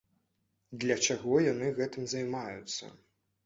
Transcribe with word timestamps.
Для 0.83 0.97
чаго 1.09 1.37
яны 1.51 1.71
гэтым 1.83 2.11
займаюцца? 2.17 2.95